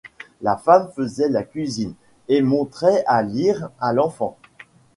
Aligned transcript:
La 0.41 0.57
femme 0.57 0.89
faisait 0.95 1.29
la 1.29 1.43
cuisine 1.43 1.93
et 2.27 2.41
montrait 2.41 3.03
à 3.05 3.21
lire 3.21 3.69
à 3.79 3.93
l’enfant. 3.93 4.35